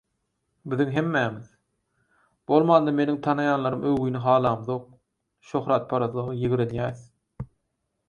Biziň 0.73 0.87
hemmämiz, 0.95 1.51
bolmanda 2.53 2.95
meniň 3.01 3.21
tanaýanlarym 3.29 3.87
öwgüni 3.93 4.25
halamyzok, 4.27 4.91
şöhratparazlygy 5.53 6.39
ýigrenýäris. 6.45 7.09